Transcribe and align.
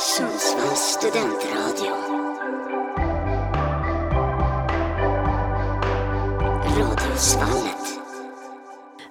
Sundsvalls 0.00 0.78
studentradio. 0.78 1.92
Radiosvallet. 6.78 8.00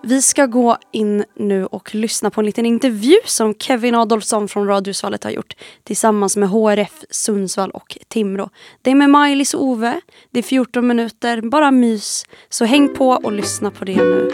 Vi 0.03 0.21
ska 0.21 0.45
gå 0.45 0.77
in 0.91 1.25
nu 1.35 1.65
och 1.65 1.95
lyssna 1.95 2.29
på 2.29 2.41
en 2.41 2.45
liten 2.45 2.65
intervju 2.65 3.15
som 3.25 3.53
Kevin 3.53 3.95
Adolfsson 3.95 4.47
från 4.47 4.67
Radiosvallet 4.67 5.23
har 5.23 5.31
gjort 5.31 5.55
tillsammans 5.83 6.37
med 6.37 6.49
HRF 6.49 7.03
Sundsvall 7.09 7.71
och 7.71 7.97
Timrå. 8.07 8.49
Det 8.81 8.91
är 8.91 8.95
med 8.95 9.09
Maj-Lis 9.09 9.53
och 9.53 9.63
Ove. 9.63 10.01
Det 10.31 10.39
är 10.39 10.43
14 10.43 10.87
minuter, 10.87 11.41
bara 11.41 11.71
mys. 11.71 12.25
Så 12.49 12.65
häng 12.65 12.95
på 12.95 13.09
och 13.09 13.31
lyssna 13.31 13.71
på 13.71 13.85
det 13.85 13.95
nu. 13.95 14.31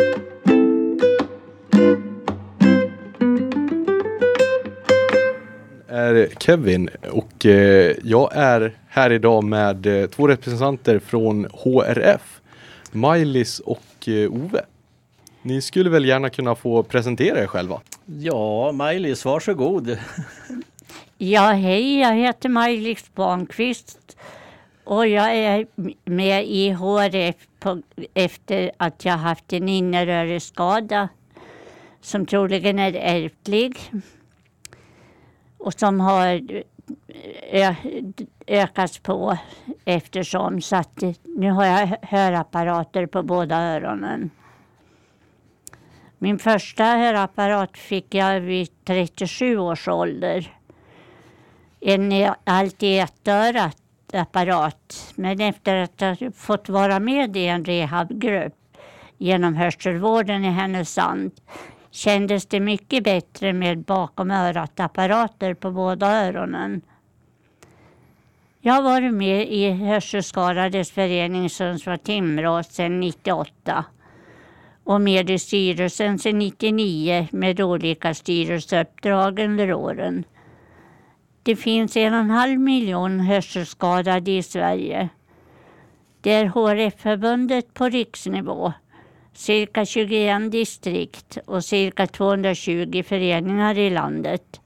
Är 6.15 6.29
Kevin 6.39 6.89
och 7.11 7.45
eh, 7.45 7.95
jag 8.03 8.29
är 8.33 8.77
här 8.87 9.11
idag 9.11 9.43
med 9.43 9.85
eh, 9.85 10.07
två 10.07 10.27
representanter 10.27 10.99
från 10.99 11.47
HRF, 11.53 12.41
Maj-Lis 12.91 13.59
och 13.59 14.07
eh, 14.07 14.31
Ove. 14.31 14.65
Ni 15.41 15.61
skulle 15.61 15.89
väl 15.89 16.05
gärna 16.05 16.29
kunna 16.29 16.55
få 16.55 16.83
presentera 16.83 17.39
er 17.39 17.47
själva? 17.47 17.81
Ja, 18.05 18.71
Maj-Lis, 18.71 19.25
varsågod. 19.25 19.97
Ja, 21.17 21.51
hej, 21.51 21.99
jag 21.99 22.15
heter 22.15 22.49
Maj-Lis 22.49 23.15
Barnqvist 23.15 24.17
och 24.83 25.07
jag 25.07 25.35
är 25.35 25.67
med 26.05 26.47
i 26.47 26.69
HRF 26.69 27.35
på, 27.59 27.81
efter 28.13 28.71
att 28.77 29.05
jag 29.05 29.17
haft 29.17 29.53
en 29.53 29.69
innerrörelseskada 29.69 31.09
som 32.01 32.25
troligen 32.25 32.79
är 32.79 32.93
ärftlig 32.93 33.91
och 35.63 35.73
som 35.73 35.99
har 35.99 36.41
eh, 37.51 37.75
ökats 38.47 38.99
på 38.99 39.37
eftersom 39.85 40.61
så 40.61 40.75
att 40.75 41.03
eh, 41.03 41.11
nu 41.23 41.51
har 41.51 41.65
jag 41.65 41.97
hörapparater 42.01 43.05
på 43.05 43.23
båda 43.23 43.55
öronen. 43.55 44.29
Min 46.17 46.39
första 46.39 46.83
hörapparat 46.83 47.77
fick 47.77 48.15
jag 48.15 48.39
vid 48.39 48.69
37 48.85 49.57
års 49.57 49.87
ålder. 49.87 50.53
En 51.79 52.33
allt 52.43 52.83
i 52.83 52.99
ett 52.99 53.27
örat 53.27 53.77
apparat. 54.13 55.13
Men 55.15 55.41
efter 55.41 55.75
att 55.75 56.01
ha 56.01 56.31
fått 56.35 56.69
vara 56.69 56.99
med 56.99 57.37
i 57.37 57.47
en 57.47 57.65
rehabgrupp 57.65 58.53
genom 59.17 59.55
hörselvården 59.55 60.45
i 60.45 60.49
Härnösand 60.49 61.31
kändes 61.93 62.45
det 62.45 62.59
mycket 62.59 63.03
bättre 63.03 63.53
med 63.53 63.79
bakom 63.79 64.31
örat-apparater 64.31 65.53
på 65.53 65.71
båda 65.71 66.25
öronen. 66.25 66.81
Jag 68.61 68.73
har 68.73 68.81
varit 68.81 69.13
med 69.13 69.47
i 69.51 69.69
Hörselskadades 69.69 70.91
förening 70.91 71.47
Sundsvall-Timrå 71.49 72.63
sedan 72.63 72.99
98 72.99 73.85
och 74.83 75.01
med 75.01 75.29
i 75.29 75.39
styrelsen 75.39 76.19
sedan 76.19 76.39
99 76.39 77.27
med 77.31 77.61
olika 77.61 78.13
styrelseuppdrag 78.13 79.39
under 79.39 79.73
åren. 79.73 80.23
Det 81.43 81.55
finns 81.55 81.97
en 81.97 82.13
och 82.13 82.19
en 82.19 82.29
halv 82.29 82.59
miljon 82.59 83.19
hörselskadade 83.19 84.31
i 84.31 84.43
Sverige. 84.43 85.09
Det 86.21 86.33
är 86.33 86.45
HRF-förbundet 86.45 87.73
på 87.73 87.89
riksnivå 87.89 88.73
cirka 89.33 89.85
21 89.85 90.51
distrikt 90.51 91.37
och 91.45 91.65
cirka 91.65 92.07
220 92.07 93.03
föreningar 93.05 93.77
i 93.77 93.89
landet. 93.89 94.61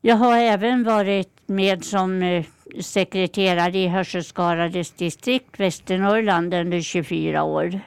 Jag 0.00 0.16
har 0.16 0.38
även 0.38 0.84
varit 0.84 1.32
med 1.46 1.84
som 1.84 2.22
eh, 2.22 2.44
sekreterare 2.80 3.78
i 3.78 3.86
Hörselskadades 3.86 4.90
distrikt 4.90 5.60
Västernorrland 5.60 6.54
under 6.54 6.80
24 6.80 7.42
år. 7.42 7.80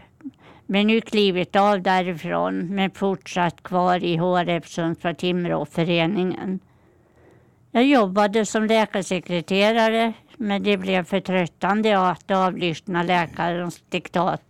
Men 0.65 0.87
nu 0.87 1.01
klivit 1.01 1.55
av 1.55 1.81
därifrån 1.81 2.75
men 2.75 2.91
fortsatt 2.91 3.63
kvar 3.63 4.03
i 4.03 4.17
HRF 4.17 4.67
Sundsvall 4.67 5.15
Timrå-föreningen. 5.15 6.59
Jag 7.71 7.85
jobbade 7.85 8.45
som 8.45 8.65
läkarsekreterare 8.65 10.13
men 10.37 10.63
det 10.63 10.77
blev 10.77 11.03
för 11.03 11.19
tröttande 11.19 11.99
att 11.99 12.31
avlyssna 12.31 13.03
läkarens 13.03 13.83
diktat 13.89 14.41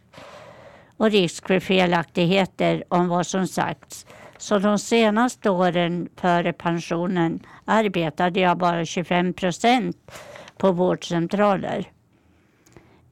och 0.97 1.11
risk 1.11 1.47
för 1.47 1.59
felaktigheter 1.59 2.83
om 2.87 3.07
vad 3.07 3.27
som 3.27 3.47
sagts. 3.47 4.05
Så 4.37 4.59
de 4.59 4.79
senaste 4.79 5.49
åren 5.49 6.09
före 6.15 6.53
pensionen 6.53 7.39
arbetade 7.65 8.39
jag 8.39 8.57
bara 8.57 8.85
25 8.85 9.33
procent 9.33 10.11
på 10.57 10.71
vårdcentraler. 10.71 11.87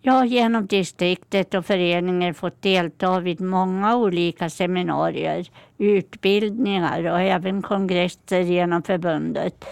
Jag 0.01 0.13
har 0.13 0.25
genom 0.25 0.65
distriktet 0.65 1.53
och 1.53 1.65
föreningen 1.65 2.33
fått 2.33 2.61
delta 2.61 3.19
vid 3.19 3.41
många 3.41 3.95
olika 3.95 4.49
seminarier, 4.49 5.47
utbildningar 5.77 7.05
och 7.05 7.21
även 7.21 7.61
kongresser 7.61 8.39
genom 8.39 8.83
förbundet 8.83 9.65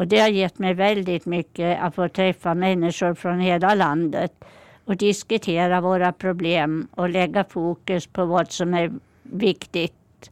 och 0.00 0.06
det 0.06 0.20
har 0.20 0.28
gett 0.28 0.58
mig 0.58 0.74
väldigt 0.74 1.26
mycket 1.26 1.82
att 1.82 1.94
få 1.94 2.08
träffa 2.08 2.54
människor 2.54 3.14
från 3.14 3.40
hela 3.40 3.74
landet 3.74 4.44
och 4.84 4.96
diskutera 4.96 5.80
våra 5.80 6.12
problem 6.12 6.88
och 6.94 7.08
lägga 7.08 7.44
fokus 7.44 8.06
på 8.06 8.24
vad 8.24 8.52
som 8.52 8.74
är 8.74 8.92
viktigt. 9.22 10.30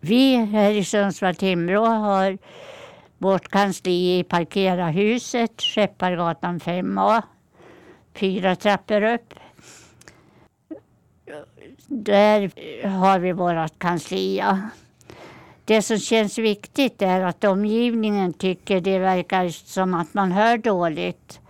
Vi 0.00 0.36
här 0.36 0.70
i 0.70 0.84
Sundsvall-Timrå 0.84 1.86
har 1.86 2.38
vårt 3.18 3.48
kansli 3.48 4.18
i 4.18 4.24
Parkera-huset, 4.24 5.60
Skeppargatan 5.60 6.60
5A, 6.60 7.22
fyra 8.14 8.56
trappor 8.56 9.02
upp. 9.02 9.34
Där 11.86 12.50
har 12.88 13.18
vi 13.18 13.32
vårt 13.32 13.78
kansli. 13.78 14.38
Ja. 14.38 14.58
Det 15.66 15.82
som 15.82 15.98
känns 15.98 16.38
viktigt 16.38 17.02
är 17.02 17.20
att 17.20 17.44
omgivningen 17.44 18.32
tycker 18.32 18.80
det 18.80 18.98
verkar 18.98 19.48
som 19.48 19.94
att 19.94 20.14
man 20.14 20.32
hör 20.32 20.58
dåligt. 20.58 21.40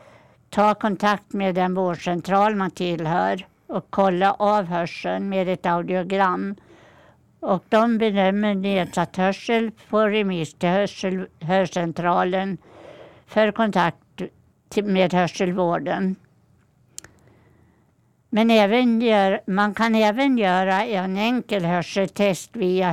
Ta 0.51 0.75
kontakt 0.75 1.33
med 1.33 1.55
den 1.55 1.75
vårdcentral 1.75 2.57
man 2.57 2.71
tillhör 2.71 3.47
och 3.67 3.87
kolla 3.91 4.33
av 4.33 4.65
hörseln 4.65 5.29
med 5.29 5.49
ett 5.49 5.67
audiogram. 5.67 6.55
Och 7.41 7.65
de 7.69 7.99
bedömer 7.99 8.55
nedsatt 8.55 9.17
hörsel 9.17 9.71
på 9.89 10.01
remiss 10.01 10.55
till 10.55 10.69
hörsel, 10.69 11.27
hörcentralen 11.41 12.59
för 13.27 13.53
kontakt 13.53 14.23
med 14.85 15.13
hörselvården. 15.13 16.17
Men 18.31 18.51
även 18.51 19.01
gör, 19.01 19.41
man 19.47 19.75
kan 19.75 19.95
även 19.95 20.39
göra 20.39 20.85
en 20.85 21.17
enkel 21.17 21.65
hörseltest 21.65 22.57
via 22.57 22.91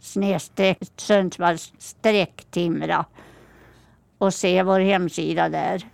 snedstreck 0.00 0.78
Sundsvalls 0.96 1.72
Timra 2.50 3.04
och 4.18 4.34
se 4.34 4.62
vår 4.62 4.80
hemsida 4.80 5.48
där. 5.48 5.86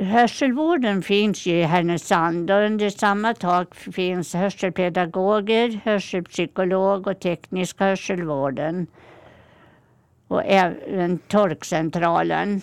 Hörselvården 0.00 1.02
finns 1.02 1.46
ju 1.46 1.52
i 1.52 1.62
Härnösand 1.62 2.50
och 2.50 2.56
under 2.56 2.90
samma 2.90 3.34
tak 3.34 3.74
finns 3.74 4.34
hörselpedagoger, 4.34 5.80
hörselpsykolog 5.84 7.06
och 7.06 7.20
tekniska 7.20 7.84
hörselvården. 7.84 8.86
Och 10.28 10.42
även 10.44 11.18
tolkcentralen. 11.18 12.60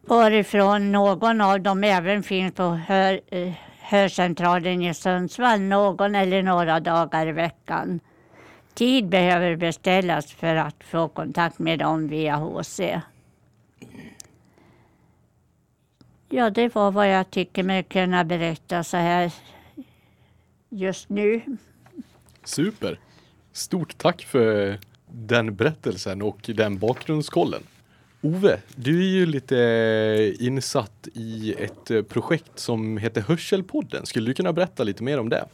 Varifrån 0.00 0.92
någon 0.92 1.40
av 1.40 1.60
dem 1.60 1.84
även 1.84 2.22
finns 2.22 2.54
på 2.54 2.62
hör, 2.62 3.20
eh, 3.26 3.52
hörcentralen 3.80 4.82
i 4.82 4.94
Sundsvall 4.94 5.60
någon 5.60 6.14
eller 6.14 6.42
några 6.42 6.80
dagar 6.80 7.26
i 7.26 7.32
veckan. 7.32 8.00
Tid 8.74 9.08
behöver 9.08 9.56
beställas 9.56 10.32
för 10.32 10.56
att 10.56 10.84
få 10.84 11.08
kontakt 11.08 11.58
med 11.58 11.78
dem 11.78 12.08
via 12.08 12.36
HC. 12.36 12.80
Ja, 16.34 16.50
det 16.50 16.74
var 16.74 16.90
vad 16.90 17.10
jag 17.10 17.30
tycker 17.30 17.62
mig 17.62 17.82
kunna 17.82 18.24
berätta 18.24 18.84
så 18.84 18.96
här 18.96 19.32
just 20.68 21.08
nu. 21.08 21.40
Super! 22.44 22.98
Stort 23.52 23.98
tack 23.98 24.22
för 24.22 24.78
den 25.10 25.54
berättelsen 25.54 26.22
och 26.22 26.50
den 26.54 26.78
bakgrundskollen. 26.78 27.62
Ove, 28.20 28.60
du 28.76 28.98
är 28.98 29.08
ju 29.08 29.26
lite 29.26 30.36
insatt 30.38 31.08
i 31.14 31.54
ett 31.58 32.08
projekt 32.08 32.58
som 32.58 32.98
heter 32.98 33.20
Hörselpodden. 33.20 34.06
Skulle 34.06 34.26
du 34.26 34.34
kunna 34.34 34.52
berätta 34.52 34.84
lite 34.84 35.02
mer 35.02 35.20
om 35.20 35.28
det? 35.28 35.44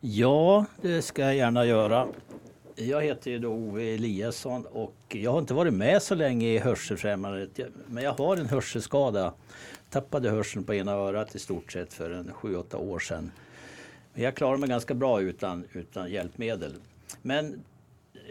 Ja, 0.00 0.64
det 0.82 1.02
ska 1.02 1.22
jag 1.22 1.36
gärna 1.36 1.64
göra. 1.64 2.06
Jag 2.78 3.02
heter 3.02 3.30
ju 3.30 3.38
då 3.38 3.52
Ove 3.52 3.94
Eliasson 3.94 4.66
och 4.66 4.96
jag 5.08 5.32
har 5.32 5.38
inte 5.38 5.54
varit 5.54 5.74
med 5.74 6.02
så 6.02 6.14
länge 6.14 6.48
i 6.48 6.58
Hörselfrämjandet. 6.58 7.60
Men 7.86 8.04
jag 8.04 8.12
har 8.12 8.36
en 8.36 8.46
hörselskada. 8.46 9.34
Tappade 9.90 10.30
hörseln 10.30 10.64
på 10.64 10.74
ena 10.74 10.92
örat 10.92 11.34
i 11.34 11.38
stort 11.38 11.72
sett 11.72 11.92
för 11.92 12.10
en 12.10 12.32
7-8 12.42 12.76
år 12.76 12.98
sedan. 12.98 13.30
Men 14.14 14.24
jag 14.24 14.34
klarar 14.34 14.56
mig 14.56 14.68
ganska 14.68 14.94
bra 14.94 15.20
utan, 15.20 15.64
utan 15.72 16.10
hjälpmedel. 16.10 16.74
Men 17.22 17.62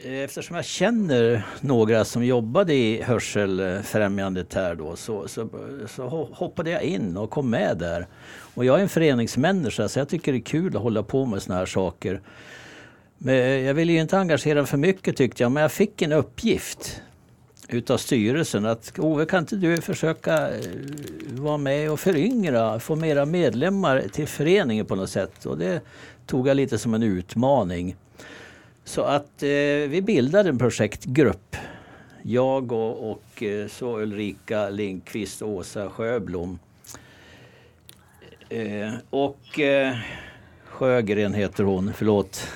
eh, 0.04 0.14
eftersom 0.14 0.56
jag 0.56 0.66
känner 0.66 1.46
några 1.62 2.06
som 2.06 2.26
jobbade 2.26 2.74
i 2.74 3.02
Hörselfrämjandet 3.02 4.54
här 4.54 4.76
då 4.76 4.96
så, 4.96 5.28
så, 5.28 5.50
så 5.88 6.08
hoppade 6.34 6.70
jag 6.70 6.84
in 6.84 7.18
och 7.18 7.30
kom 7.30 7.50
med 7.50 7.78
där. 7.78 8.08
Och 8.56 8.66
jag 8.66 8.78
är 8.78 8.82
en 8.82 8.90
föreningsmänniska 8.90 9.88
så 9.88 10.00
jag 10.00 10.10
tycker 10.10 10.32
det 10.32 10.38
är 10.38 10.42
kul 10.42 10.76
att 10.76 10.84
hålla 10.84 11.04
på 11.04 11.26
med 11.26 11.42
såna 11.42 11.58
här 11.58 11.66
saker. 11.66 12.22
Men 13.18 13.36
eh, 13.36 13.42
jag 13.42 13.74
ville 13.74 13.94
ju 13.94 14.02
inte 14.02 14.18
engagera 14.18 14.66
för 14.66 14.78
mycket 14.78 15.18
tyckte 15.18 15.44
jag, 15.44 15.52
men 15.52 15.62
jag 15.62 15.72
fick 15.72 16.02
en 16.02 16.12
uppgift 16.12 17.02
utav 17.70 17.98
styrelsen 17.98 18.66
att 18.66 19.00
Ove 19.00 19.26
kan 19.26 19.40
inte 19.40 19.56
du 19.56 19.82
försöka 19.82 20.50
eh, 20.50 20.60
vara 21.32 21.58
med 21.58 21.92
och 21.92 22.00
föryngra, 22.00 22.80
få 22.80 22.96
mera 22.96 23.26
medlemmar 23.26 24.04
till 24.12 24.28
föreningen 24.28 24.86
på 24.86 24.96
något 24.96 25.10
sätt. 25.10 25.46
Och 25.46 25.58
det 25.58 25.82
tog 26.26 26.48
jag 26.48 26.58
lite 26.58 26.78
som 26.78 26.94
en 26.94 27.04
utmaning. 27.04 27.96
Så 28.84 29.02
att 29.02 29.44
eh, 29.44 29.50
vi 29.90 30.02
bildade 30.06 30.50
en 30.50 30.58
projektgrupp. 30.58 31.56
Jag 32.22 32.72
och, 32.72 33.12
och 33.12 33.44
eh, 33.44 33.68
så 33.68 34.00
Ulrika 34.00 34.70
Lindqvist 34.70 35.42
och 35.42 35.50
Åsa 35.50 35.90
Sjöblom. 35.90 36.60
Eh, 38.50 38.94
och 39.10 39.60
eh, 39.60 39.96
Sjögren 40.66 41.34
heter 41.34 41.64
hon, 41.64 41.94
förlåt. 41.96 42.48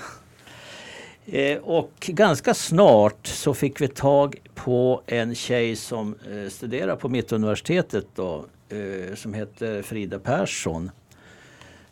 Eh, 1.31 1.57
och 1.57 1.91
ganska 1.99 2.53
snart 2.53 3.27
så 3.27 3.53
fick 3.53 3.81
vi 3.81 3.87
tag 3.87 4.41
på 4.55 5.01
en 5.05 5.35
tjej 5.35 5.75
som 5.75 6.15
eh, 6.31 6.49
studerar 6.49 6.95
på 6.95 7.09
Mittuniversitetet 7.09 8.05
då, 8.15 8.45
eh, 8.69 9.15
som 9.15 9.33
heter 9.33 9.81
Frida 9.81 10.19
Persson. 10.19 10.91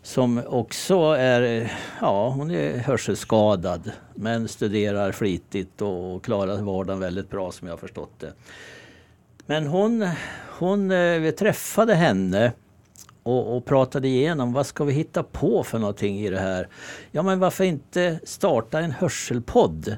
Som 0.01 0.41
också 0.47 0.99
är, 1.11 1.71
ja 2.01 2.29
hon 2.29 2.51
är 2.51 2.77
hörselskadad 2.77 3.91
men 4.15 4.47
studerar 4.47 5.11
flitigt 5.11 5.81
och, 5.81 6.23
klarar 6.23 6.61
vardagen 6.61 6.99
väldigt 6.99 7.29
bra 7.29 7.51
som 7.51 7.67
jag 7.67 7.73
har 7.73 7.79
förstått 7.79 8.19
det. 8.19 8.33
Men 9.45 9.67
hon, 9.67 10.09
hon 10.59 10.89
vi 11.21 11.31
träffade 11.31 11.95
henne 11.95 12.51
och, 13.27 13.57
och 13.57 13.65
pratade 13.65 14.07
igenom 14.07 14.53
vad 14.53 14.65
ska 14.65 14.83
vi 14.83 14.94
hitta 14.94 15.24
på 15.24 15.63
för 15.63 15.79
någonting 15.79 16.19
i 16.19 16.29
det 16.29 16.39
här. 16.39 16.68
Ja 17.12 17.24
men 17.24 17.39
varför 17.39 17.63
inte 17.63 18.19
starta 18.24 18.79
en 18.79 18.91
hörselpodd? 18.91 19.97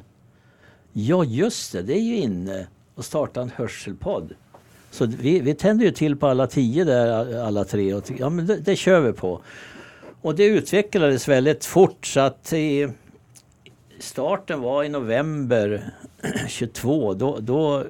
Ja 0.93 1.23
just 1.23 1.73
det, 1.73 1.81
det 1.81 1.93
är 1.93 2.01
ju 2.01 2.15
inne 2.15 2.67
att 2.95 3.05
starta 3.05 3.41
en 3.41 3.51
hörselpodd. 3.55 4.33
Så 4.91 5.05
vi, 5.05 5.39
vi 5.39 5.53
tände 5.53 5.85
ju 5.85 5.91
till 5.91 6.15
på 6.15 6.27
alla 6.27 6.47
tio 6.47 6.83
där 6.83 7.37
alla 7.43 7.63
tre 7.63 7.93
och 7.93 8.11
ja 8.17 8.29
men 8.29 8.47
det, 8.47 8.57
det 8.57 8.75
kör 8.75 8.99
vi 8.99 9.13
på. 9.13 9.41
Och 10.21 10.35
det 10.35 10.45
utvecklades 10.45 11.27
väldigt 11.27 11.65
fort 11.65 12.05
så 12.05 12.19
att 12.19 12.53
i 12.53 12.89
starten 13.99 14.61
var 14.61 14.83
i 14.83 14.89
november 14.89 15.93
22. 16.47 17.13
Då, 17.13 17.37
då 17.39 17.83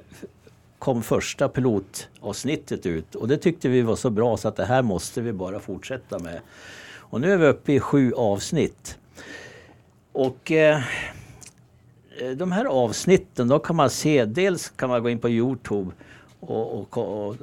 kom 0.80 1.02
första 1.02 1.48
pilotavsnittet 1.48 2.86
ut 2.86 3.14
och 3.14 3.28
det 3.28 3.36
tyckte 3.36 3.68
vi 3.68 3.82
var 3.82 3.96
så 3.96 4.10
bra 4.10 4.36
så 4.36 4.48
att 4.48 4.56
det 4.56 4.64
här 4.64 4.82
måste 4.82 5.20
vi 5.20 5.32
bara 5.32 5.60
fortsätta 5.60 6.18
med. 6.18 6.40
Och 6.96 7.20
nu 7.20 7.32
är 7.32 7.36
vi 7.36 7.46
uppe 7.46 7.72
i 7.72 7.80
sju 7.80 8.12
avsnitt. 8.12 8.98
Och 10.12 10.52
eh, 10.52 10.80
de 12.36 12.52
här 12.52 12.64
avsnitten 12.64 13.48
då 13.48 13.58
kan 13.58 13.76
man 13.76 13.90
se, 13.90 14.24
dels 14.24 14.70
kan 14.70 14.88
man 14.88 15.02
gå 15.02 15.10
in 15.10 15.18
på 15.18 15.28
Youtube 15.28 15.90
och, 16.40 16.78
och, 16.78 16.98
och, 16.98 17.36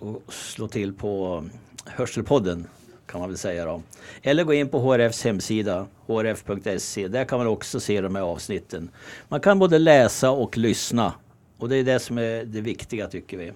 och, 0.00 0.22
slå 0.32 0.68
till 0.68 0.92
på 0.92 1.44
Hörselpodden 1.84 2.66
kan 3.06 3.20
man 3.20 3.28
väl 3.28 3.38
säga 3.38 3.64
då. 3.64 3.82
Eller 4.22 4.44
gå 4.44 4.54
in 4.54 4.68
på 4.68 4.78
HRFs 4.78 5.24
hemsida, 5.24 5.86
hrf.se. 6.06 7.08
Där 7.08 7.24
kan 7.24 7.38
man 7.38 7.46
också 7.46 7.80
se 7.80 8.00
de 8.00 8.14
här 8.14 8.22
avsnitten. 8.22 8.90
Man 9.28 9.40
kan 9.40 9.58
både 9.58 9.78
läsa 9.78 10.30
och 10.30 10.56
lyssna. 10.56 11.12
Och 11.58 11.68
det 11.68 11.76
är 11.76 11.84
det 11.84 11.98
som 11.98 12.18
är 12.18 12.44
det 12.44 12.60
viktiga 12.60 13.08
tycker 13.08 13.36
vi. 13.36 13.52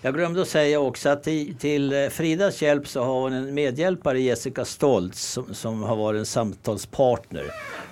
Jag 0.00 0.14
glömde 0.14 0.42
att 0.42 0.48
säga 0.48 0.80
också 0.80 1.08
att 1.08 1.22
till, 1.22 1.54
till 1.54 2.08
Fridas 2.10 2.62
hjälp 2.62 2.88
så 2.88 3.02
har 3.02 3.20
hon 3.20 3.32
en 3.32 3.54
medhjälpare, 3.54 4.20
Jessica 4.20 4.64
Stoltz, 4.64 5.22
som, 5.22 5.54
som 5.54 5.82
har 5.82 5.96
varit 5.96 6.18
en 6.18 6.26
samtalspartner. 6.26 7.44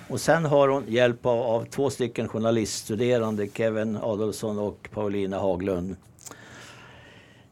Och 0.09 0.21
sen 0.21 0.45
har 0.45 0.67
hon 0.67 0.83
hjälp 0.87 1.25
av, 1.25 1.41
av 1.41 1.65
två 1.65 1.89
stycken 1.89 2.27
journaliststuderande, 2.27 3.47
Kevin 3.53 3.97
Adolfsson 3.97 4.59
och 4.59 4.89
Paulina 4.93 5.39
Haglund. 5.39 5.95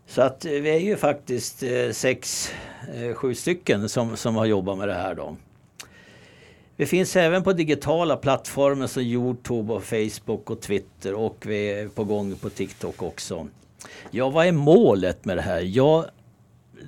Så 0.07 0.21
att 0.21 0.45
eh, 0.45 0.51
vi 0.51 0.69
är 0.69 0.79
ju 0.79 0.97
faktiskt 0.97 1.63
eh, 1.63 1.91
sex, 1.91 2.51
eh, 2.93 3.13
sju 3.13 3.35
stycken 3.35 3.89
som, 3.89 4.17
som 4.17 4.35
har 4.35 4.45
jobbat 4.45 4.77
med 4.77 4.87
det 4.87 4.93
här 4.93 5.15
då. 5.15 5.35
Vi 6.77 6.85
finns 6.85 7.15
även 7.15 7.43
på 7.43 7.53
digitala 7.53 8.17
plattformar 8.17 8.87
som 8.87 9.03
Youtube 9.03 9.73
och 9.73 9.83
Facebook 9.83 10.49
och 10.49 10.61
Twitter 10.61 11.13
och 11.13 11.43
vi 11.45 11.71
är 11.71 11.87
på 11.87 12.03
gång 12.03 12.35
på 12.35 12.49
TikTok 12.49 13.03
också. 13.03 13.47
Ja, 14.11 14.29
vad 14.29 14.47
är 14.47 14.51
målet 14.51 15.25
med 15.25 15.37
det 15.37 15.41
här? 15.41 15.61
Ja, 15.61 16.05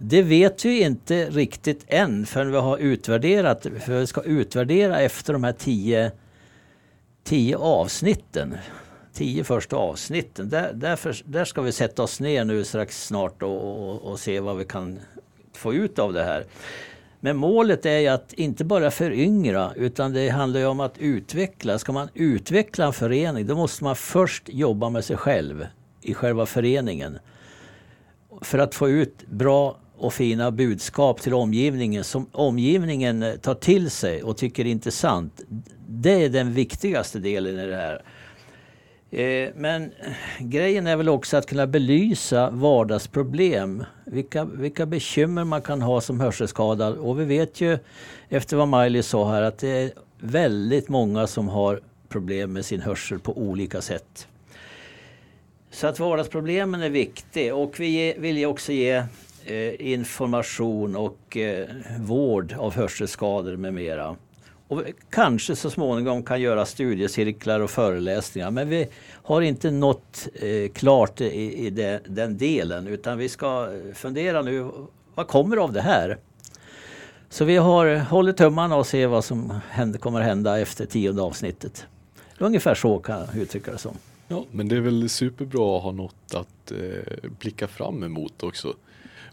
det 0.01 0.21
vet 0.21 0.65
vi 0.65 0.81
inte 0.81 1.29
riktigt 1.29 1.85
än 1.87 2.25
förrän 2.25 2.51
vi 2.51 2.57
har 2.57 2.77
utvärderat. 2.77 3.67
För 3.79 3.99
vi 3.99 4.07
ska 4.07 4.23
utvärdera 4.23 4.99
efter 4.99 5.33
de 5.33 5.43
här 5.43 5.53
tio, 5.53 6.11
tio 7.23 7.57
avsnitten. 7.57 8.57
Tio 9.13 9.43
första 9.43 9.75
avsnitten. 9.75 10.49
Där, 10.49 10.71
därför, 10.73 11.15
där 11.25 11.45
ska 11.45 11.61
vi 11.61 11.71
sätta 11.71 12.03
oss 12.03 12.19
ner 12.19 12.45
nu 12.45 12.63
strax 12.63 13.05
snart 13.05 13.43
och, 13.43 13.89
och, 13.89 14.11
och 14.11 14.19
se 14.19 14.39
vad 14.39 14.57
vi 14.57 14.65
kan 14.65 14.99
få 15.53 15.73
ut 15.73 15.99
av 15.99 16.13
det 16.13 16.23
här. 16.23 16.45
Men 17.19 17.37
målet 17.37 17.85
är 17.85 17.99
ju 17.99 18.07
att 18.07 18.33
inte 18.33 18.65
bara 18.65 18.91
föryngra 18.91 19.73
utan 19.75 20.13
det 20.13 20.29
handlar 20.29 20.59
ju 20.59 20.65
om 20.65 20.79
att 20.79 20.97
utveckla. 20.97 21.79
Ska 21.79 21.91
man 21.91 22.09
utveckla 22.13 22.85
en 22.85 22.93
förening 22.93 23.47
då 23.47 23.55
måste 23.55 23.83
man 23.83 23.95
först 23.95 24.49
jobba 24.49 24.89
med 24.89 25.05
sig 25.05 25.17
själv 25.17 25.67
i 26.01 26.13
själva 26.13 26.45
föreningen. 26.45 27.19
För 28.41 28.59
att 28.59 28.75
få 28.75 28.89
ut 28.89 29.27
bra 29.27 29.77
och 29.97 30.13
fina 30.13 30.51
budskap 30.51 31.21
till 31.21 31.33
omgivningen 31.33 32.03
som 32.03 32.29
omgivningen 32.31 33.25
tar 33.41 33.55
till 33.55 33.89
sig 33.89 34.23
och 34.23 34.37
tycker 34.37 34.65
är 34.65 34.69
intressant. 34.69 35.41
Det 35.87 36.23
är 36.23 36.29
den 36.29 36.53
viktigaste 36.53 37.19
delen 37.19 37.59
i 37.59 37.65
det 37.65 37.75
här. 37.75 38.01
Eh, 39.11 39.49
men 39.55 39.91
grejen 40.39 40.87
är 40.87 40.95
väl 40.95 41.09
också 41.09 41.37
att 41.37 41.45
kunna 41.45 41.67
belysa 41.67 42.49
vardagsproblem. 42.49 43.83
Vilka, 44.05 44.45
vilka 44.45 44.85
bekymmer 44.85 45.43
man 45.43 45.61
kan 45.61 45.81
ha 45.81 46.01
som 46.01 46.19
hörselskadad. 46.19 46.97
Och 46.97 47.19
vi 47.19 47.25
vet 47.25 47.61
ju 47.61 47.77
efter 48.29 48.57
vad 48.57 48.67
Miley 48.67 49.03
sa 49.03 49.31
här 49.31 49.41
att 49.41 49.57
det 49.57 49.69
är 49.69 49.91
väldigt 50.19 50.89
många 50.89 51.27
som 51.27 51.49
har 51.49 51.81
problem 52.09 52.53
med 52.53 52.65
sin 52.65 52.81
hörsel 52.81 53.19
på 53.19 53.37
olika 53.37 53.81
sätt. 53.81 54.27
Så 55.71 55.87
att 55.87 55.99
vardagsproblemen 55.99 56.81
är 56.81 56.89
viktiga 56.89 57.55
och 57.55 57.79
vi 57.79 58.15
vill 58.17 58.37
ju 58.37 58.45
också 58.45 58.71
ge 58.71 59.03
eh, 59.45 59.91
information 59.91 60.95
och 60.95 61.37
eh, 61.37 61.67
vård 61.99 62.55
av 62.57 62.75
hörselskador 62.75 63.55
med 63.55 63.73
mera. 63.73 64.15
Och 64.67 64.79
vi 64.79 64.93
kanske 65.09 65.55
så 65.55 65.69
småningom 65.69 66.23
kan 66.23 66.41
göra 66.41 66.65
studiecirklar 66.65 67.59
och 67.59 67.69
föreläsningar 67.69 68.51
men 68.51 68.69
vi 68.69 68.87
har 69.23 69.41
inte 69.41 69.71
nått 69.71 70.27
eh, 70.33 70.71
klart 70.71 71.21
i, 71.21 71.65
i 71.65 71.69
de, 71.69 71.99
den 72.07 72.37
delen 72.37 72.87
utan 72.87 73.17
vi 73.17 73.29
ska 73.29 73.69
eh, 73.73 73.93
fundera 73.93 74.41
nu, 74.41 74.71
vad 75.15 75.27
kommer 75.27 75.57
av 75.57 75.73
det 75.73 75.81
här? 75.81 76.17
Så 77.29 77.45
vi 77.45 77.57
har 77.57 77.95
håller 77.99 78.33
tummarna 78.33 78.75
och 78.75 78.87
ser 78.87 79.07
vad 79.07 79.25
som 79.25 79.59
händer, 79.69 79.99
kommer 79.99 80.21
hända 80.21 80.59
efter 80.59 80.85
tionde 80.85 81.21
avsnittet. 81.21 81.85
Ungefär 82.37 82.75
så 82.75 82.99
kan 82.99 83.19
jag 83.19 83.41
uttrycka 83.41 83.71
det 83.71 83.77
som. 83.77 83.97
Ja, 84.27 84.45
men 84.51 84.67
det 84.67 84.75
är 84.75 84.81
väl 84.81 85.09
superbra 85.09 85.77
att 85.77 85.83
ha 85.83 85.91
något 85.91 86.33
att 86.33 86.71
eh, 86.71 87.29
blicka 87.39 87.67
fram 87.67 88.03
emot 88.03 88.43
också. 88.43 88.73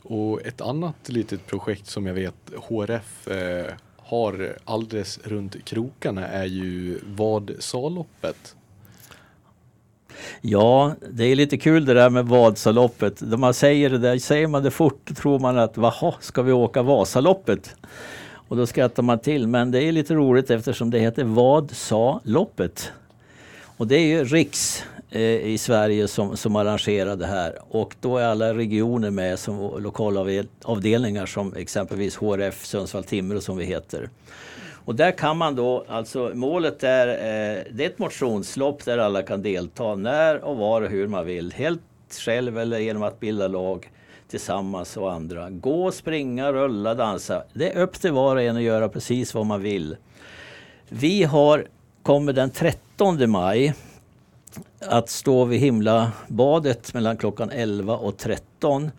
Och 0.02 0.46
ett 0.46 0.60
annat 0.60 1.08
litet 1.08 1.46
projekt 1.46 1.86
som 1.86 2.06
jag 2.06 2.14
vet 2.14 2.34
HRF 2.68 3.28
eh, 3.28 3.74
har 4.04 4.56
alldeles 4.64 5.18
runt 5.24 5.64
krokarna 5.64 6.28
är 6.28 6.44
ju 6.44 7.00
Vadsaloppet. 7.04 8.54
Ja, 10.40 10.94
det 11.10 11.24
är 11.24 11.36
lite 11.36 11.56
kul 11.56 11.84
det 11.84 11.94
där 11.94 12.10
med 12.10 12.26
Vasaloppet. 12.26 13.20
När 13.20 13.36
man 13.36 13.54
säger 13.54 13.90
det 13.90 13.98
där, 13.98 14.18
säger 14.18 14.46
man 14.46 14.62
det 14.62 14.70
fort 14.70 15.16
tror 15.16 15.38
man 15.38 15.58
att 15.58 15.76
vaha, 15.76 16.14
ska 16.20 16.42
vi 16.42 16.52
åka 16.52 16.82
Vasaloppet? 16.82 17.76
Och 18.48 18.56
då 18.56 18.66
skrattar 18.66 19.02
man 19.02 19.18
till. 19.18 19.48
Men 19.48 19.70
det 19.70 19.82
är 19.82 19.92
lite 19.92 20.14
roligt 20.14 20.50
eftersom 20.50 20.90
det 20.90 20.98
heter 20.98 21.24
Vad 21.24 21.70
sa 21.70 22.20
loppet? 22.24 22.92
Och 23.76 23.86
det 23.86 23.96
är 23.96 24.06
ju 24.06 24.24
riks 24.24 24.84
Eh, 25.14 25.20
i 25.46 25.58
Sverige 25.58 26.08
som, 26.08 26.36
som 26.36 26.56
arrangerar 26.56 27.16
det 27.16 27.26
här. 27.26 27.58
Och 27.68 27.94
då 28.00 28.18
är 28.18 28.24
alla 28.24 28.54
regioner 28.54 29.10
med 29.10 29.38
som 29.38 29.82
lokalavdelningar 29.82 31.26
som 31.26 31.54
exempelvis 31.54 32.16
HRF 32.16 32.64
Sundsvall-Timrå 32.64 33.40
som 33.40 33.56
vi 33.56 33.64
heter. 33.64 34.08
Och 34.84 34.94
där 34.94 35.10
kan 35.10 35.36
man 35.36 35.54
då, 35.54 35.84
alltså 35.88 36.30
målet 36.34 36.82
är, 36.82 37.08
eh, 37.08 37.62
det 37.70 37.84
är 37.84 37.86
ett 37.86 37.98
motionslopp 37.98 38.84
där 38.84 38.98
alla 38.98 39.22
kan 39.22 39.42
delta 39.42 39.94
när 39.94 40.44
och 40.44 40.56
var 40.56 40.82
och 40.82 40.90
hur 40.90 41.08
man 41.08 41.26
vill. 41.26 41.52
Helt 41.52 41.82
själv 42.10 42.58
eller 42.58 42.78
genom 42.78 43.02
att 43.02 43.20
bilda 43.20 43.48
lag 43.48 43.90
tillsammans 44.28 44.96
och 44.96 45.12
andra. 45.12 45.50
Gå, 45.50 45.90
springa, 45.90 46.52
rulla, 46.52 46.94
dansa. 46.94 47.42
Det 47.52 47.72
är 47.72 47.82
upp 47.82 48.00
till 48.00 48.12
var 48.12 48.36
och 48.36 48.42
en 48.42 48.56
att 48.56 48.62
göra 48.62 48.88
precis 48.88 49.34
vad 49.34 49.46
man 49.46 49.62
vill. 49.62 49.96
Vi 50.88 51.22
har, 51.22 51.66
kommer 52.02 52.32
den 52.32 52.50
13 52.50 53.30
maj 53.30 53.74
att 54.88 55.10
stå 55.10 55.44
vid 55.44 55.60
Himlabadet 55.60 56.94
mellan 56.94 57.16
klockan 57.16 57.50
11 57.50 57.96
och 57.96 58.16
13. 58.16 58.90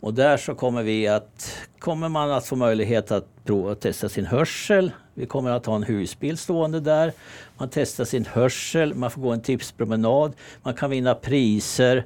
Och 0.00 0.14
där 0.14 0.36
så 0.36 0.54
kommer 0.54 0.82
vi 0.82 1.08
att, 1.08 1.56
kommer 1.78 2.08
man 2.08 2.30
att 2.30 2.46
få 2.46 2.56
möjlighet 2.56 3.10
att 3.10 3.26
prova 3.44 3.72
att 3.72 3.80
testa 3.80 4.08
sin 4.08 4.26
hörsel. 4.26 4.92
Vi 5.14 5.26
kommer 5.26 5.50
att 5.50 5.66
ha 5.66 5.76
en 5.76 5.82
husbil 5.82 6.38
stående 6.38 6.80
där. 6.80 7.12
Man 7.58 7.68
testar 7.72 8.04
sin 8.04 8.26
hörsel, 8.26 8.94
man 8.94 9.10
får 9.10 9.20
gå 9.20 9.32
en 9.32 9.40
tipspromenad, 9.40 10.32
man 10.62 10.74
kan 10.74 10.90
vinna 10.90 11.14
priser. 11.14 12.04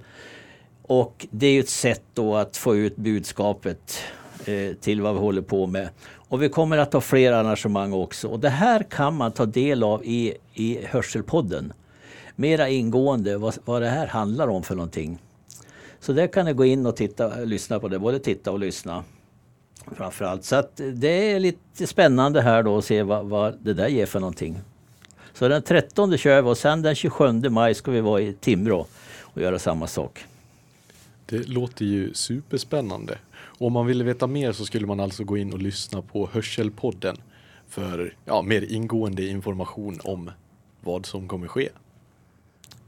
Och 0.82 1.26
det 1.30 1.46
är 1.46 1.60
ett 1.60 1.68
sätt 1.68 2.02
då 2.14 2.36
att 2.36 2.56
få 2.56 2.76
ut 2.76 2.96
budskapet 2.96 3.98
eh, 4.44 4.72
till 4.80 5.00
vad 5.00 5.14
vi 5.14 5.20
håller 5.20 5.42
på 5.42 5.66
med. 5.66 5.88
Och 6.28 6.42
vi 6.42 6.48
kommer 6.48 6.78
att 6.78 6.92
ha 6.92 7.00
fler 7.00 7.32
arrangemang 7.32 7.92
också. 7.92 8.28
Och 8.28 8.40
det 8.40 8.48
här 8.48 8.82
kan 8.82 9.14
man 9.14 9.32
ta 9.32 9.46
del 9.46 9.82
av 9.82 10.04
i, 10.04 10.34
i 10.54 10.78
Hörselpodden. 10.86 11.72
Mera 12.40 12.68
ingående 12.68 13.38
vad, 13.38 13.54
vad 13.64 13.82
det 13.82 13.88
här 13.88 14.06
handlar 14.06 14.48
om 14.48 14.62
för 14.62 14.74
någonting. 14.74 15.18
Så 16.00 16.12
där 16.12 16.26
kan 16.26 16.44
ni 16.44 16.52
gå 16.52 16.64
in 16.64 16.86
och 16.86 16.96
titta, 16.96 17.36
lyssna 17.36 17.80
på 17.80 17.88
det, 17.88 17.98
både 17.98 18.18
titta 18.18 18.52
och 18.52 18.58
lyssna. 18.58 19.04
Framförallt. 19.96 20.44
Så 20.44 20.56
att 20.56 20.80
det 20.92 21.32
är 21.32 21.40
lite 21.40 21.86
spännande 21.86 22.42
här 22.42 22.62
då 22.62 22.78
att 22.78 22.84
se 22.84 23.02
vad, 23.02 23.26
vad 23.26 23.58
det 23.60 23.74
där 23.74 23.88
ger 23.88 24.06
för 24.06 24.20
någonting. 24.20 24.60
Så 25.32 25.48
den 25.48 25.62
13 25.62 26.18
kör 26.18 26.42
vi 26.42 26.50
och 26.50 26.58
sen 26.58 26.82
den 26.82 26.94
27 26.94 27.32
maj 27.32 27.74
ska 27.74 27.90
vi 27.90 28.00
vara 28.00 28.20
i 28.20 28.32
Timrå 28.32 28.86
och 29.20 29.42
göra 29.42 29.58
samma 29.58 29.86
sak. 29.86 30.24
Det 31.26 31.48
låter 31.48 31.84
ju 31.84 32.14
superspännande. 32.14 33.18
Om 33.42 33.72
man 33.72 33.86
ville 33.86 34.04
veta 34.04 34.26
mer 34.26 34.52
så 34.52 34.64
skulle 34.64 34.86
man 34.86 35.00
alltså 35.00 35.24
gå 35.24 35.36
in 35.36 35.52
och 35.52 35.62
lyssna 35.62 36.02
på 36.02 36.28
Hörselpodden 36.32 37.16
för 37.68 38.14
ja, 38.24 38.42
mer 38.42 38.72
ingående 38.72 39.26
information 39.26 40.00
om 40.04 40.30
vad 40.80 41.06
som 41.06 41.28
kommer 41.28 41.48
ske. 41.48 41.68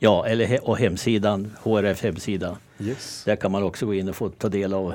Ja, 0.03 0.27
eller 0.27 0.45
he 0.45 0.59
och 0.59 0.79
hemsidan, 0.79 1.57
HRF 1.63 2.03
hemsida. 2.03 2.59
Yes. 2.79 3.23
Där 3.25 3.37
kan 3.37 3.53
man 3.53 3.63
också 3.63 3.87
gå 3.87 3.95
in 3.95 4.09
och 4.09 4.17
få 4.17 4.29
ta 4.29 4.49
del 4.49 4.75
av 4.75 4.95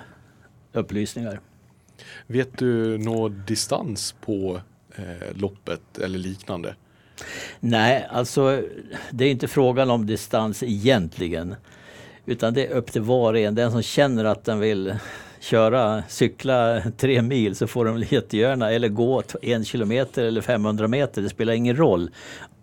upplysningar. 0.74 1.40
Vet 2.28 2.58
du 2.58 2.98
någon 2.98 3.44
distans 3.48 4.16
på 4.22 4.62
eh, 4.96 5.38
loppet 5.38 5.98
eller 5.98 6.20
liknande? 6.20 6.76
Nej, 7.60 8.08
alltså 8.10 8.62
det 9.12 9.26
är 9.26 9.32
inte 9.32 9.48
frågan 9.48 9.90
om 9.90 10.06
distans 10.06 10.64
egentligen. 10.64 11.56
Utan 12.26 12.54
det 12.54 12.68
är 12.68 12.72
upp 12.72 12.92
till 12.92 13.02
var 13.02 13.34
och 13.34 13.40
en. 13.40 13.56
Den 13.56 13.72
som 13.72 13.82
känner 13.82 14.26
att 14.26 14.44
den 14.44 14.60
vill 14.60 14.96
köra, 15.40 16.04
cykla 16.08 16.82
tre 16.98 17.22
mil 17.22 17.56
så 17.56 17.68
får 17.68 17.86
de 17.86 18.04
jättegärna, 18.10 18.72
eller 18.72 18.88
gå 18.88 19.24
en 19.42 19.66
kilometer 19.66 20.24
eller 20.24 20.42
500 20.42 20.88
meter, 20.88 21.22
det 21.22 21.30
spelar 21.30 21.54
ingen 21.54 21.76
roll. 21.76 22.10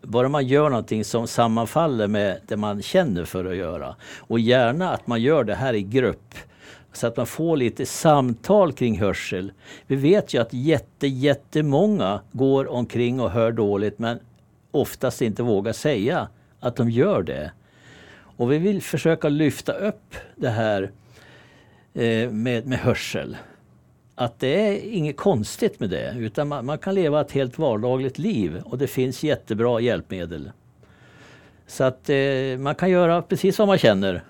Bara 0.03 0.29
man 0.29 0.47
gör 0.47 0.71
någonting 0.71 1.05
som 1.05 1.27
sammanfaller 1.27 2.07
med 2.07 2.41
det 2.47 2.57
man 2.57 2.83
känner 2.83 3.25
för 3.25 3.45
att 3.45 3.57
göra. 3.57 3.97
Och 4.19 4.41
gärna 4.41 4.91
att 4.91 5.07
man 5.07 5.23
gör 5.23 5.45
det 5.45 5.55
här 5.55 5.75
i 5.75 5.83
grupp. 5.83 6.35
Så 6.93 7.07
att 7.07 7.17
man 7.17 7.27
får 7.27 7.57
lite 7.57 7.87
samtal 7.87 8.73
kring 8.73 9.01
hörsel. 9.01 9.53
Vi 9.87 9.97
vet 9.97 10.35
ju 10.35 10.41
att 10.41 10.53
jätte, 10.53 11.07
jättemånga 11.07 12.21
går 12.33 12.71
omkring 12.71 13.21
och 13.21 13.31
hör 13.31 13.53
dåligt 13.53 13.99
men 13.99 14.19
oftast 14.71 15.23
inte 15.23 15.43
vågar 15.43 15.73
säga 15.73 16.29
att 16.61 16.77
de 16.77 16.91
gör 16.91 17.23
det. 17.23 17.53
Och 18.37 18.53
vi 18.53 18.59
vill 18.59 18.83
försöka 18.83 19.29
lyfta 19.29 19.73
upp 19.73 20.15
det 20.37 20.49
här 20.49 20.91
eh, 21.95 22.31
med, 22.31 22.67
med 22.67 22.79
hörsel. 22.79 23.37
Att 24.15 24.41
det 24.41 24.69
är 24.69 24.95
inget 24.95 25.17
konstigt 25.17 25.81
med 25.81 25.91
det 25.91 26.15
utan 26.19 26.49
man, 26.49 26.67
man, 26.67 26.79
kan 26.79 26.95
leva 26.95 27.21
ett 27.21 27.33
helt 27.33 27.59
vardagligt 27.59 28.19
liv 28.19 28.63
och 28.65 28.79
det 28.79 28.87
finns 28.87 29.23
jättebra 29.23 29.81
hjälpmedel. 29.81 30.51
Så 31.67 31.85
att 31.85 32.11
eh, 32.11 32.59
man 32.59 32.75
kan 32.75 32.91
göra 32.91 33.23
precis 33.23 33.57
som 33.57 33.67
man 33.67 33.79
känner. 33.79 34.25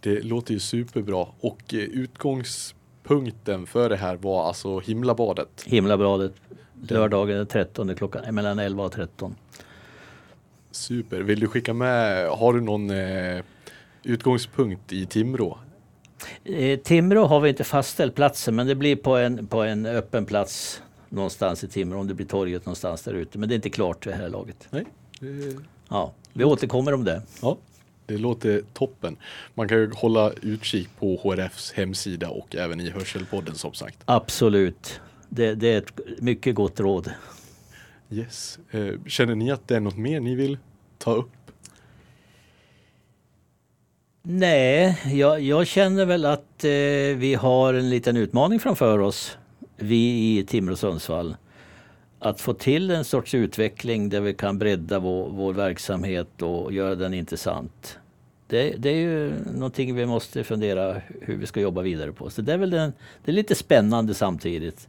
Det 0.00 0.24
låter 0.24 0.52
ju 0.52 0.60
superbra 0.60 1.26
och 1.40 1.74
eh, 1.74 1.78
utgångspunkten 1.78 3.66
för 3.66 3.88
det 3.88 3.96
här 3.96 4.16
var 4.16 4.48
alltså 4.48 4.80
Himlabadet. 4.80 5.64
Himlabadet, 5.66 6.32
lördagen 6.88 7.36
den 7.36 7.46
13 7.46 7.94
klockan 7.94 8.34
mellan 8.34 8.58
11 8.58 8.84
och 8.84 8.92
13. 8.92 9.34
Super. 10.70 11.20
Vill 11.20 11.40
du 11.40 11.46
skicka 11.46 11.74
med, 11.74 12.28
har 12.28 12.52
du 12.52 12.60
någon 12.60 12.90
eh, 12.90 13.42
utgångspunkt 14.02 14.92
i 14.92 15.06
Timrå? 15.06 15.58
Timrå 16.84 17.26
har 17.26 17.40
vi 17.40 17.48
inte 17.48 17.64
fastställt 17.64 18.14
platsen 18.14 18.56
men 18.56 18.66
det 18.66 18.74
blir 18.74 18.96
på 18.96 19.16
en, 19.16 19.46
på 19.46 19.62
en 19.62 19.86
öppen 19.86 20.26
plats 20.26 20.82
någonstans 21.08 21.64
i 21.64 21.68
Timrå 21.68 22.00
om 22.00 22.08
det 22.08 22.14
blir 22.14 22.26
torget 22.26 22.66
någonstans 22.66 23.02
där 23.02 23.14
ute. 23.14 23.38
Men 23.38 23.48
det 23.48 23.52
är 23.52 23.56
inte 23.56 23.70
klart 23.70 24.06
vid 24.06 24.14
det 24.14 24.18
här 24.18 24.28
laget. 24.28 24.68
Nej. 24.70 24.84
Det... 25.20 25.56
Ja, 25.88 26.12
vi 26.32 26.44
återkommer 26.44 26.94
om 26.94 27.04
det. 27.04 27.22
Ja, 27.42 27.56
det 28.06 28.18
låter 28.18 28.62
toppen. 28.72 29.16
Man 29.54 29.68
kan 29.68 29.78
ju 29.78 29.90
hålla 29.94 30.32
utkik 30.42 30.88
på 30.98 31.16
HRFs 31.16 31.72
hemsida 31.72 32.28
och 32.28 32.56
även 32.56 32.80
i 32.80 32.90
Hörselpodden 32.90 33.54
som 33.54 33.72
sagt. 33.72 33.98
Absolut. 34.04 35.00
Det, 35.28 35.54
det 35.54 35.68
är 35.74 35.78
ett 35.78 36.00
mycket 36.18 36.54
gott 36.54 36.80
råd. 36.80 37.10
Yes. 38.10 38.58
Eh, 38.70 38.94
känner 39.06 39.34
ni 39.34 39.50
att 39.50 39.68
det 39.68 39.76
är 39.76 39.80
något 39.80 39.96
mer 39.96 40.20
ni 40.20 40.34
vill 40.34 40.58
ta 40.98 41.14
upp? 41.14 41.30
Nej, 44.22 44.98
jag, 45.12 45.40
jag 45.40 45.66
känner 45.66 46.06
väl 46.06 46.24
att 46.24 46.64
eh, 46.64 46.70
vi 47.16 47.36
har 47.40 47.74
en 47.74 47.90
liten 47.90 48.16
utmaning 48.16 48.60
framför 48.60 48.98
oss. 48.98 49.38
Vi 49.76 50.38
i 50.38 50.44
Timrå 50.44 50.72
och 50.72 50.78
Sundsvall. 50.78 51.36
Att 52.18 52.40
få 52.40 52.54
till 52.54 52.90
en 52.90 53.04
sorts 53.04 53.34
utveckling 53.34 54.08
där 54.08 54.20
vi 54.20 54.34
kan 54.34 54.58
bredda 54.58 54.98
vår, 54.98 55.30
vår 55.30 55.52
verksamhet 55.52 56.42
och 56.42 56.72
göra 56.72 56.94
den 56.94 57.14
intressant. 57.14 57.98
Det, 58.46 58.74
det, 58.78 58.88
är 58.88 58.94
ju 58.94 59.32
någonting 59.54 59.94
vi 59.94 60.06
måste 60.06 60.44
fundera 60.44 61.00
hur 61.20 61.36
vi 61.36 61.46
ska 61.46 61.60
jobba 61.60 61.82
vidare 61.82 62.12
på. 62.12 62.30
Så 62.30 62.42
det 62.42 62.52
är 62.52 62.58
väl 62.58 62.70
den, 62.70 62.92
det 63.24 63.30
är 63.30 63.34
lite 63.34 63.54
spännande 63.54 64.14
samtidigt. 64.14 64.88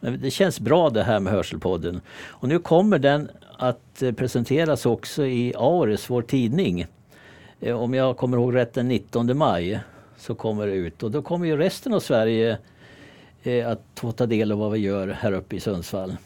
Men 0.00 0.20
det 0.20 0.30
känns 0.30 0.60
bra 0.60 0.90
det 0.90 1.02
här 1.02 1.20
med 1.20 1.32
Hörselpodden. 1.32 2.00
Och 2.26 2.48
nu 2.48 2.58
kommer 2.58 2.98
den 2.98 3.30
att 3.58 4.02
presenteras 4.16 4.86
också 4.86 5.26
i 5.26 5.54
Aures, 5.56 6.10
vår 6.10 6.22
tidning. 6.22 6.86
Eh, 7.62 7.76
om 7.76 7.94
jag 7.94 8.16
kommer 8.16 8.36
ihåg 8.36 8.54
rätt 8.54 8.74
den 8.74 8.88
19 8.88 9.38
maj 9.38 9.80
så 10.16 10.34
kommer 10.34 10.66
det 10.66 10.72
ut 10.72 11.02
och 11.02 11.10
då 11.10 11.22
kommer 11.22 11.46
ju 11.46 11.56
resten 11.56 11.94
av 11.94 12.00
Sverige 12.00 12.58
eh, 13.42 13.68
att 13.68 13.82
få 13.94 14.12
ta 14.12 14.26
del 14.26 14.52
av 14.52 14.58
vad 14.58 14.72
vi 14.72 14.78
gör 14.78 15.08
här 15.08 15.32
uppe 15.32 15.56
i 15.56 15.60
Sundsvall. 15.60 16.16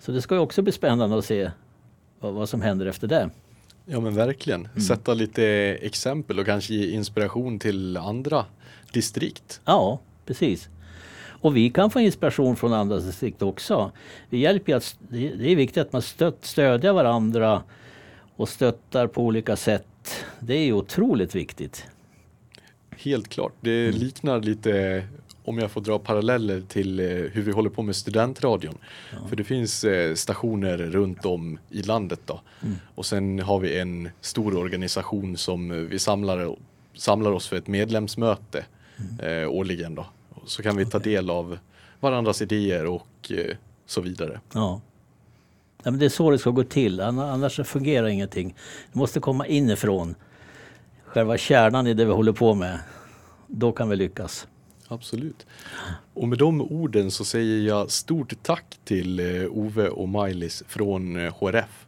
Så 0.00 0.12
det 0.12 0.22
ska 0.22 0.34
ju 0.34 0.40
också 0.40 0.62
bli 0.62 0.72
spännande 0.72 1.18
att 1.18 1.24
se 1.24 1.50
vad, 2.20 2.34
vad 2.34 2.48
som 2.48 2.60
händer 2.60 2.86
efter 2.86 3.08
det. 3.08 3.30
Ja 3.84 4.00
men 4.00 4.14
verkligen. 4.14 4.60
Mm. 4.66 4.80
Sätta 4.80 5.14
lite 5.14 5.44
exempel 5.82 6.38
och 6.38 6.46
kanske 6.46 6.74
ge 6.74 6.90
inspiration 6.90 7.58
till 7.58 7.96
andra 7.96 8.44
distrikt. 8.92 9.60
Ja, 9.64 10.00
precis. 10.26 10.68
Och 11.40 11.56
vi 11.56 11.70
kan 11.70 11.90
få 11.90 12.00
inspiration 12.00 12.56
från 12.56 12.72
andra 12.72 12.96
distrikt 12.96 13.42
också. 13.42 13.90
Vi 14.28 14.38
hjälper 14.38 14.74
att, 14.74 14.96
det 15.08 15.52
är 15.52 15.56
viktigt 15.56 15.82
att 15.82 15.92
man 15.92 16.02
stött, 16.02 16.44
stödjer 16.44 16.92
varandra 16.92 17.62
och 18.36 18.48
stöttar 18.48 19.06
på 19.06 19.22
olika 19.22 19.56
sätt. 19.56 19.86
Det 20.40 20.54
är 20.54 20.72
otroligt 20.72 21.34
viktigt. 21.34 21.86
Helt 22.90 23.28
klart. 23.28 23.52
Det 23.60 23.88
mm. 23.88 24.00
liknar 24.00 24.40
lite 24.40 25.04
om 25.44 25.58
jag 25.58 25.70
får 25.70 25.80
dra 25.80 25.98
paralleller 25.98 26.62
till 26.68 27.00
eh, 27.00 27.06
hur 27.06 27.42
vi 27.42 27.52
håller 27.52 27.70
på 27.70 27.82
med 27.82 27.96
studentradion. 27.96 28.74
Ja. 29.12 29.28
För 29.28 29.36
det 29.36 29.44
finns 29.44 29.84
eh, 29.84 30.14
stationer 30.14 30.78
runt 30.78 31.24
om 31.24 31.58
i 31.70 31.82
landet 31.82 32.20
då. 32.24 32.40
Mm. 32.62 32.76
Och 32.94 33.06
sen 33.06 33.38
har 33.38 33.58
vi 33.58 33.78
en 33.78 34.10
stor 34.20 34.56
organisation 34.56 35.36
som 35.36 35.88
vi 35.88 35.98
samlar, 35.98 36.56
samlar 36.94 37.30
oss 37.30 37.48
för 37.48 37.56
ett 37.56 37.66
medlemsmöte 37.66 38.64
mm. 38.98 39.42
eh, 39.42 39.50
årligen 39.50 39.94
då. 39.94 40.06
Så 40.46 40.62
kan 40.62 40.76
vi 40.76 40.86
ta 40.86 40.98
del 40.98 41.30
av 41.30 41.58
varandras 42.00 42.42
idéer 42.42 42.86
och 42.86 43.32
eh, 43.32 43.56
så 43.86 44.00
vidare. 44.00 44.40
Ja 44.54 44.80
ja 45.82 45.90
men 45.90 45.98
det 45.98 46.04
är 46.04 46.08
så 46.10 46.30
det 46.30 46.38
ska 46.38 46.50
gå 46.50 46.64
till, 46.64 47.00
annars 47.00 47.60
fungerar 47.64 48.06
ingenting. 48.06 48.54
Det 48.92 48.98
måste 48.98 49.20
komma 49.20 49.46
inifrån. 49.46 50.14
Själva 51.04 51.38
kärnan 51.38 51.86
i 51.86 51.94
det 51.94 52.04
vi 52.04 52.12
håller 52.12 52.32
på 52.32 52.54
med. 52.54 52.78
Då 53.46 53.72
kan 53.72 53.88
vi 53.88 53.96
lyckas. 53.96 54.46
Absolut. 54.88 55.46
Och 56.14 56.28
med 56.28 56.38
de 56.38 56.60
orden 56.60 57.10
så 57.10 57.24
säger 57.24 57.68
jag 57.68 57.90
stort 57.90 58.32
tack 58.42 58.78
till 58.84 59.20
eh, 59.20 59.50
Ove 59.50 59.88
och 59.88 60.08
Mailis 60.08 60.62
från 60.68 61.16
eh, 61.16 61.34
HRF. 61.34 61.85